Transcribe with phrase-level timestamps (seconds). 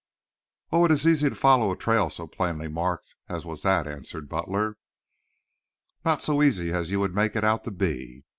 [0.71, 4.27] "Oh, it is easy to follow a trail so plainly marked as was that," answered
[4.29, 4.77] Butler.
[6.03, 8.23] "Not so easy as you would make it out to be.